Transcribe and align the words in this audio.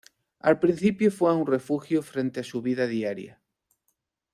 Al 0.39 0.57
principio 0.57 1.11
fue 1.11 1.31
un 1.35 1.45
refugio 1.45 2.01
frente 2.01 2.39
a 2.39 2.43
su 2.43 2.59
vida 2.63 2.87
diaria. 2.87 3.39